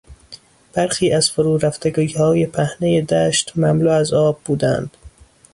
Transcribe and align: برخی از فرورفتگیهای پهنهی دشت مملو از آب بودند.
برخی 0.73 1.11
از 1.11 1.31
فرورفتگیهای 1.31 2.45
پهنهی 2.45 3.01
دشت 3.01 3.57
مملو 3.57 3.89
از 3.89 4.13
آب 4.13 4.41
بودند. 4.45 4.97